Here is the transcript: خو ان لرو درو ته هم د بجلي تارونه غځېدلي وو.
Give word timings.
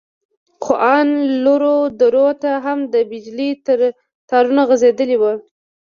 خو 0.63 0.73
ان 0.97 1.07
لرو 1.43 1.77
درو 1.99 2.27
ته 2.41 2.51
هم 2.65 2.79
د 2.93 2.95
بجلي 3.09 3.49
تارونه 4.29 4.61
غځېدلي 4.69 5.17
وو. 5.21 5.33